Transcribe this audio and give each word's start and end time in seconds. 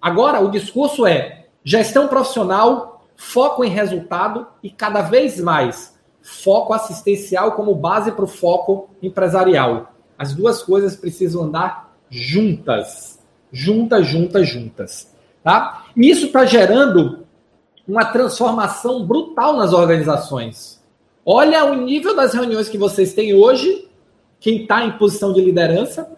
Agora, 0.00 0.40
o 0.40 0.50
discurso 0.50 1.06
é 1.06 1.46
gestão 1.64 2.08
profissional, 2.08 3.04
foco 3.16 3.64
em 3.64 3.70
resultado 3.70 4.46
e 4.62 4.70
cada 4.70 5.02
vez 5.02 5.40
mais 5.40 5.96
foco 6.22 6.72
assistencial 6.72 7.52
como 7.52 7.74
base 7.74 8.10
para 8.10 8.24
o 8.24 8.28
foco 8.28 8.90
empresarial. 9.00 9.92
As 10.18 10.34
duas 10.34 10.62
coisas 10.62 10.96
precisam 10.96 11.44
andar 11.44 11.94
juntas. 12.10 13.20
Juntas, 13.52 14.06
juntas, 14.06 14.48
juntas. 14.48 15.14
Tá? 15.42 15.84
E 15.96 16.10
isso 16.10 16.26
está 16.26 16.44
gerando 16.44 17.24
uma 17.86 18.04
transformação 18.04 19.06
brutal 19.06 19.56
nas 19.56 19.72
organizações. 19.72 20.82
Olha 21.24 21.64
o 21.64 21.74
nível 21.74 22.14
das 22.16 22.34
reuniões 22.34 22.68
que 22.68 22.76
vocês 22.76 23.14
têm 23.14 23.34
hoje, 23.34 23.88
quem 24.40 24.62
está 24.62 24.84
em 24.84 24.98
posição 24.98 25.32
de 25.32 25.40
liderança, 25.40 26.10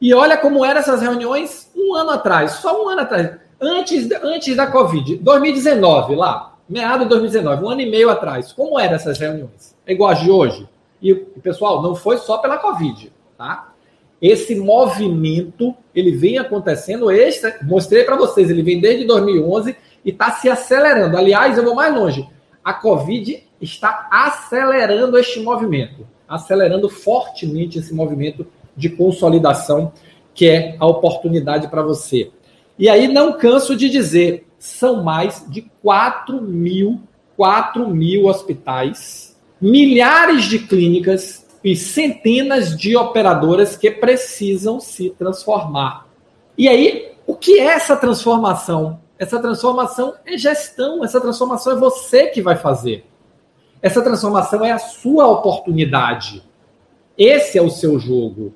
e 0.00 0.12
olha 0.12 0.36
como 0.36 0.64
eram 0.64 0.80
essas 0.80 1.00
reuniões 1.00 1.70
um 1.84 1.94
ano 1.94 2.10
atrás, 2.10 2.52
só 2.52 2.84
um 2.84 2.88
ano 2.88 3.02
atrás, 3.02 3.32
antes, 3.60 4.08
antes 4.22 4.56
da 4.56 4.66
Covid, 4.66 5.16
2019, 5.16 6.14
lá, 6.14 6.54
meado 6.68 7.04
de 7.04 7.10
2019, 7.10 7.64
um 7.64 7.68
ano 7.68 7.80
e 7.80 7.90
meio 7.90 8.10
atrás. 8.10 8.52
Como 8.52 8.78
eram 8.78 8.94
essas 8.94 9.18
reuniões? 9.18 9.74
É 9.86 9.92
igual 9.92 10.10
a 10.10 10.14
de 10.14 10.30
hoje? 10.30 10.68
E, 11.02 11.14
pessoal, 11.14 11.82
não 11.82 11.94
foi 11.94 12.16
só 12.18 12.38
pela 12.38 12.58
Covid, 12.58 13.12
tá? 13.36 13.72
Esse 14.20 14.54
movimento, 14.54 15.74
ele 15.94 16.12
vem 16.12 16.38
acontecendo, 16.38 17.10
este, 17.10 17.52
mostrei 17.62 18.04
para 18.04 18.16
vocês, 18.16 18.48
ele 18.48 18.62
vem 18.62 18.80
desde 18.80 19.04
2011 19.04 19.76
e 20.04 20.10
está 20.10 20.30
se 20.32 20.48
acelerando. 20.48 21.16
Aliás, 21.16 21.58
eu 21.58 21.64
vou 21.64 21.74
mais 21.74 21.94
longe. 21.94 22.26
A 22.64 22.72
Covid 22.72 23.42
está 23.60 24.08
acelerando 24.10 25.18
este 25.18 25.40
movimento, 25.40 26.06
acelerando 26.26 26.88
fortemente 26.88 27.78
esse 27.78 27.92
movimento 27.92 28.46
de 28.74 28.88
consolidação, 28.88 29.92
que 30.34 30.48
é 30.48 30.76
a 30.78 30.86
oportunidade 30.86 31.68
para 31.68 31.82
você. 31.82 32.30
E 32.78 32.88
aí 32.88 33.06
não 33.06 33.38
canso 33.38 33.76
de 33.76 33.88
dizer, 33.88 34.46
são 34.58 35.02
mais 35.02 35.44
de 35.48 35.62
4 35.82 36.42
mil, 36.42 37.00
4 37.36 37.88
mil 37.88 38.26
hospitais, 38.26 39.38
milhares 39.60 40.44
de 40.44 40.58
clínicas 40.58 41.46
e 41.62 41.76
centenas 41.76 42.76
de 42.76 42.96
operadoras 42.96 43.76
que 43.76 43.90
precisam 43.90 44.80
se 44.80 45.10
transformar. 45.10 46.06
E 46.58 46.68
aí, 46.68 47.12
o 47.26 47.34
que 47.34 47.58
é 47.60 47.66
essa 47.66 47.96
transformação? 47.96 49.00
Essa 49.18 49.40
transformação 49.40 50.14
é 50.26 50.36
gestão, 50.36 51.04
essa 51.04 51.20
transformação 51.20 51.72
é 51.72 51.76
você 51.76 52.26
que 52.26 52.42
vai 52.42 52.56
fazer. 52.56 53.06
Essa 53.80 54.02
transformação 54.02 54.64
é 54.64 54.72
a 54.72 54.78
sua 54.78 55.26
oportunidade. 55.26 56.42
Esse 57.16 57.58
é 57.58 57.62
o 57.62 57.70
seu 57.70 57.98
jogo. 57.98 58.54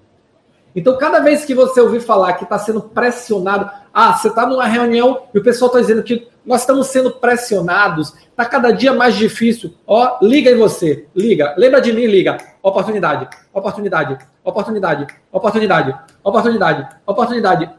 Então, 0.78 0.96
cada 0.96 1.18
vez 1.18 1.44
que 1.44 1.56
você 1.56 1.80
ouvir 1.80 2.00
falar 2.00 2.34
que 2.34 2.44
está 2.44 2.56
sendo 2.56 2.80
pressionado, 2.80 3.68
ah, 3.92 4.14
você 4.14 4.28
está 4.28 4.46
numa 4.46 4.64
reunião 4.64 5.22
e 5.34 5.38
o 5.38 5.42
pessoal 5.42 5.66
está 5.68 5.80
dizendo 5.80 6.04
que 6.04 6.28
nós 6.46 6.60
estamos 6.60 6.86
sendo 6.86 7.10
pressionados, 7.10 8.14
está 8.30 8.44
cada 8.44 8.70
dia 8.70 8.92
mais 8.92 9.16
difícil. 9.16 9.74
Ó, 9.84 10.18
liga 10.22 10.52
em 10.52 10.56
você, 10.56 11.08
liga, 11.16 11.52
lembra 11.58 11.80
de 11.80 11.92
mim, 11.92 12.06
liga. 12.06 12.38
Oportunidade, 12.62 13.28
oportunidade, 13.52 14.18
oportunidade, 14.44 15.06
oportunidade, 15.32 15.98
oportunidade, 16.22 16.88
oportunidade. 17.04 17.70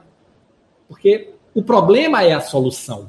Porque 0.89 1.35
o 1.55 1.63
problema 1.63 2.21
é 2.21 2.33
a 2.33 2.41
solução. 2.41 3.07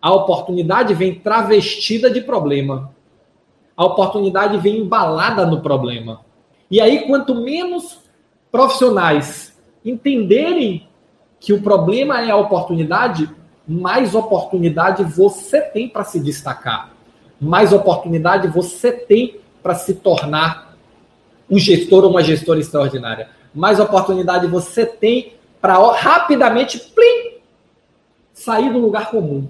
A 0.00 0.12
oportunidade 0.12 0.94
vem 0.94 1.18
travestida 1.18 2.08
de 2.08 2.20
problema. 2.20 2.92
A 3.76 3.84
oportunidade 3.84 4.56
vem 4.58 4.78
embalada 4.78 5.44
no 5.44 5.62
problema. 5.62 6.20
E 6.70 6.80
aí, 6.80 7.08
quanto 7.08 7.34
menos 7.34 8.03
profissionais 8.54 9.52
entenderem 9.84 10.86
que 11.40 11.52
o 11.52 11.60
problema 11.60 12.22
é 12.22 12.30
a 12.30 12.36
oportunidade, 12.36 13.28
mais 13.66 14.14
oportunidade 14.14 15.02
você 15.02 15.60
tem 15.60 15.88
para 15.88 16.04
se 16.04 16.20
destacar, 16.20 16.92
mais 17.40 17.72
oportunidade 17.72 18.46
você 18.46 18.92
tem 18.92 19.40
para 19.60 19.74
se 19.74 19.94
tornar 19.94 20.76
um 21.50 21.58
gestor 21.58 22.04
ou 22.04 22.10
uma 22.10 22.22
gestora 22.22 22.60
extraordinária, 22.60 23.28
mais 23.52 23.80
oportunidade 23.80 24.46
você 24.46 24.86
tem 24.86 25.32
para 25.60 25.74
rapidamente 25.90 26.78
plim, 26.78 27.38
sair 28.32 28.72
do 28.72 28.78
lugar 28.78 29.10
comum. 29.10 29.48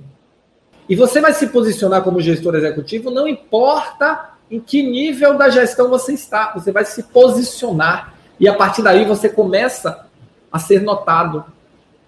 E 0.88 0.96
você 0.96 1.20
vai 1.20 1.34
se 1.34 1.48
posicionar 1.48 2.02
como 2.02 2.22
gestor 2.22 2.54
executivo, 2.54 3.10
não 3.10 3.28
importa 3.28 4.30
em 4.50 4.58
que 4.58 4.82
nível 4.82 5.36
da 5.36 5.50
gestão 5.50 5.90
você 5.90 6.14
está, 6.14 6.54
você 6.54 6.72
vai 6.72 6.86
se 6.86 7.02
posicionar 7.02 8.13
e 8.38 8.48
a 8.48 8.54
partir 8.54 8.82
daí 8.82 9.04
você 9.04 9.28
começa 9.28 10.06
a 10.50 10.58
ser 10.58 10.82
notado 10.82 11.44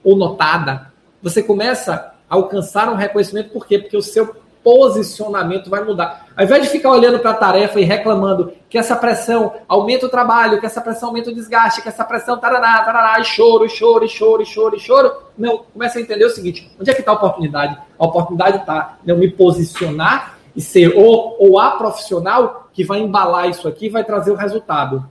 ou 0.02 0.16
notada. 0.16 0.92
Você 1.22 1.42
começa 1.42 2.12
a 2.28 2.34
alcançar 2.34 2.88
um 2.88 2.94
reconhecimento, 2.94 3.50
por 3.50 3.66
quê? 3.66 3.78
Porque 3.78 3.96
o 3.96 4.02
seu 4.02 4.36
posicionamento 4.66 5.70
vai 5.70 5.84
mudar. 5.84 6.26
Ao 6.36 6.44
invés 6.44 6.64
de 6.64 6.68
ficar 6.70 6.90
olhando 6.90 7.20
para 7.20 7.30
a 7.30 7.34
tarefa 7.34 7.78
e 7.78 7.84
reclamando 7.84 8.52
que 8.68 8.76
essa 8.76 8.96
pressão 8.96 9.52
aumenta 9.68 10.06
o 10.06 10.08
trabalho, 10.08 10.58
que 10.58 10.66
essa 10.66 10.80
pressão 10.80 11.10
aumenta 11.10 11.30
o 11.30 11.34
desgaste, 11.34 11.80
que 11.80 11.88
essa 11.88 12.04
pressão 12.04 12.36
taraná, 12.36 12.82
taraná, 12.82 13.20
e 13.20 13.24
choro, 13.24 13.64
e 13.64 13.68
choro, 13.68 14.04
e 14.04 14.08
choro, 14.08 14.42
e 14.42 14.46
choro, 14.46 14.74
e 14.74 14.80
choro. 14.80 15.12
Não, 15.38 15.58
começa 15.72 16.00
a 16.00 16.02
entender 16.02 16.24
o 16.24 16.30
seguinte: 16.30 16.68
onde 16.80 16.90
é 16.90 16.94
que 16.94 16.98
está 16.98 17.12
a 17.12 17.14
oportunidade? 17.14 17.78
A 17.96 18.04
oportunidade 18.04 18.56
está 18.56 18.98
em 19.06 19.14
me 19.14 19.30
posicionar 19.30 20.36
e 20.56 20.60
ser 20.60 20.88
o 20.96 21.36
ou 21.38 21.60
a 21.60 21.72
profissional 21.72 22.68
que 22.72 22.82
vai 22.82 22.98
embalar 22.98 23.48
isso 23.48 23.68
aqui 23.68 23.86
e 23.86 23.90
vai 23.90 24.02
trazer 24.02 24.32
o 24.32 24.36
resultado. 24.36 25.08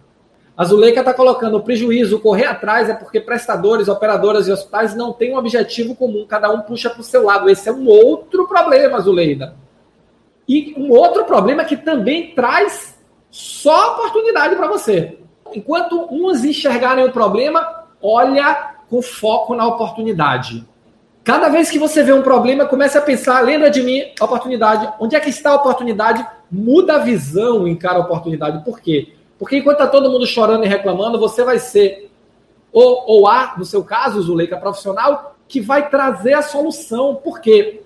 A 0.58 0.64
Zuleika 0.64 1.02
está 1.02 1.14
colocando 1.14 1.58
o 1.58 1.62
prejuízo, 1.62 2.20
correr 2.20 2.46
atrás 2.46 2.90
é 2.90 2.94
porque 2.94 3.20
prestadores, 3.20 3.90
operadoras 3.90 4.48
e 4.48 4.54
hospitais 4.54 4.96
não 4.96 5.12
têm 5.12 5.34
um 5.34 5.38
objetivo 5.38 5.94
comum, 5.96 6.26
cada 6.26 6.50
um 6.50 6.62
puxa 6.62 6.90
para 6.90 7.02
o 7.02 7.04
seu 7.04 7.24
lado. 7.26 7.50
Esse 7.50 7.68
é 7.68 7.74
um 7.74 7.86
outro 7.88 8.48
problema, 8.48 9.02
Zuleida. 9.02 9.56
E 10.48 10.74
um 10.78 10.92
outro 10.92 11.26
problema 11.26 11.66
que 11.66 11.76
também 11.76 12.34
traz 12.34 12.98
só 13.30 13.96
oportunidade 13.96 14.56
para 14.56 14.68
você. 14.68 15.18
Enquanto 15.54 16.08
uns 16.10 16.46
enxergarem 16.46 17.04
o 17.04 17.12
problema, 17.12 17.84
olha 18.02 18.76
com 18.90 19.02
foco 19.02 19.56
na 19.56 19.68
oportunidade. 19.68 20.66
Cada 21.22 21.50
vez 21.50 21.70
que 21.70 21.80
você 21.80 22.02
vê 22.02 22.14
um 22.14 22.22
problema, 22.22 22.66
comece 22.66 22.98
a 22.98 23.02
pensar, 23.02 23.42
lembra 23.42 23.70
de 23.70 23.84
mim, 23.84 24.04
oportunidade. 24.22 24.88
Onde 25.00 25.18
é 25.18 25.20
que 25.20 25.30
está 25.30 25.52
a 25.52 25.56
oportunidade? 25.56 26.26
Muda 26.50 26.96
a 26.96 27.00
visão, 27.00 27.68
encara 27.68 27.98
a 27.98 28.02
oportunidade. 28.02 28.64
Por 28.64 28.80
quê? 28.80 29.16
Porque 29.46 29.58
enquanto 29.58 29.78
está 29.78 29.86
todo 29.88 30.10
mundo 30.10 30.26
chorando 30.26 30.66
e 30.66 30.68
reclamando, 30.68 31.20
você 31.20 31.44
vai 31.44 31.60
ser, 31.60 32.10
ou, 32.74 33.04
ou 33.06 33.28
há, 33.28 33.54
no 33.56 33.64
seu 33.64 33.84
caso, 33.84 34.20
Zuleika, 34.20 34.58
profissional, 34.58 35.36
que 35.48 35.62
vai 35.62 35.88
trazer 35.88 36.34
a 36.34 36.42
solução. 36.42 37.14
Por 37.14 37.40
quê? 37.40 37.84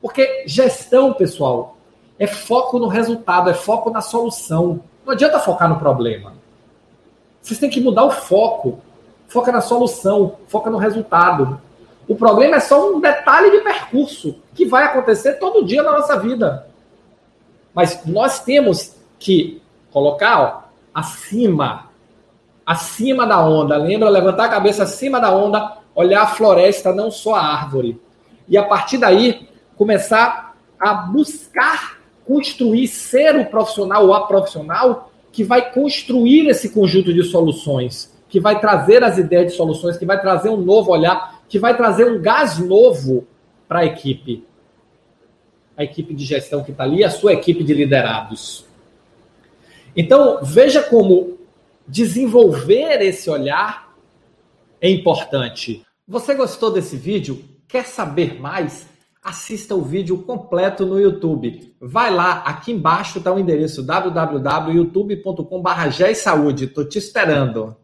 Porque 0.00 0.44
gestão, 0.46 1.12
pessoal, 1.12 1.76
é 2.16 2.28
foco 2.28 2.78
no 2.78 2.86
resultado, 2.86 3.50
é 3.50 3.54
foco 3.54 3.90
na 3.90 4.00
solução. 4.00 4.80
Não 5.04 5.14
adianta 5.14 5.40
focar 5.40 5.68
no 5.68 5.80
problema. 5.80 6.34
Vocês 7.42 7.58
têm 7.58 7.68
que 7.68 7.80
mudar 7.80 8.04
o 8.04 8.12
foco. 8.12 8.78
Foca 9.26 9.50
na 9.50 9.60
solução, 9.60 10.36
foca 10.46 10.70
no 10.70 10.78
resultado. 10.78 11.60
O 12.06 12.14
problema 12.14 12.58
é 12.58 12.60
só 12.60 12.88
um 12.88 13.00
detalhe 13.00 13.50
de 13.50 13.64
percurso 13.64 14.40
que 14.54 14.64
vai 14.64 14.84
acontecer 14.84 15.40
todo 15.40 15.64
dia 15.64 15.82
na 15.82 15.90
nossa 15.90 16.16
vida. 16.20 16.68
Mas 17.74 18.06
nós 18.06 18.44
temos 18.44 18.94
que 19.18 19.60
Colocar 19.90 20.40
ó, 20.40 20.67
acima, 20.98 21.90
acima 22.64 23.26
da 23.26 23.44
onda. 23.46 23.76
Lembra? 23.76 24.08
Levantar 24.08 24.46
a 24.46 24.50
cabeça 24.50 24.82
acima 24.82 25.20
da 25.20 25.34
onda, 25.34 25.78
olhar 25.94 26.22
a 26.22 26.26
floresta, 26.26 26.92
não 26.92 27.10
só 27.10 27.34
a 27.34 27.42
árvore. 27.42 28.00
E 28.48 28.56
a 28.56 28.64
partir 28.64 28.98
daí, 28.98 29.48
começar 29.76 30.54
a 30.78 30.94
buscar 30.94 31.98
construir, 32.28 32.86
ser 32.86 33.36
o 33.36 33.46
profissional 33.46 34.06
ou 34.06 34.12
a 34.12 34.26
profissional 34.26 35.10
que 35.32 35.42
vai 35.42 35.72
construir 35.72 36.46
esse 36.48 36.68
conjunto 36.68 37.12
de 37.12 37.22
soluções, 37.22 38.14
que 38.28 38.38
vai 38.38 38.60
trazer 38.60 39.02
as 39.02 39.16
ideias 39.16 39.52
de 39.52 39.56
soluções, 39.56 39.96
que 39.96 40.04
vai 40.04 40.20
trazer 40.20 40.50
um 40.50 40.58
novo 40.58 40.90
olhar, 40.90 41.40
que 41.48 41.58
vai 41.58 41.74
trazer 41.74 42.04
um 42.04 42.20
gás 42.20 42.58
novo 42.58 43.26
para 43.66 43.80
a 43.80 43.86
equipe. 43.86 44.44
A 45.74 45.84
equipe 45.84 46.12
de 46.12 46.24
gestão 46.24 46.62
que 46.62 46.72
está 46.72 46.84
ali, 46.84 47.02
a 47.02 47.08
sua 47.08 47.32
equipe 47.32 47.64
de 47.64 47.72
liderados. 47.72 48.67
Então, 50.00 50.38
veja 50.44 50.80
como 50.80 51.38
desenvolver 51.88 53.02
esse 53.02 53.28
olhar 53.28 53.92
é 54.80 54.88
importante. 54.88 55.84
Você 56.06 56.36
gostou 56.36 56.70
desse 56.70 56.96
vídeo? 56.96 57.42
Quer 57.66 57.84
saber 57.84 58.40
mais? 58.40 58.86
Assista 59.20 59.74
o 59.74 59.82
vídeo 59.82 60.18
completo 60.18 60.86
no 60.86 61.00
YouTube. 61.00 61.74
Vai 61.80 62.14
lá, 62.14 62.44
aqui 62.46 62.70
embaixo 62.70 63.18
está 63.18 63.32
o 63.32 63.40
endereço 63.40 63.82
www.youtube.com.br. 63.82 66.62
Estou 66.62 66.88
te 66.88 66.98
esperando. 66.98 67.76